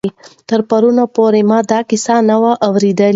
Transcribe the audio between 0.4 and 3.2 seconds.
تر پرون پورې مې دا کیسه نه وه اورېدلې.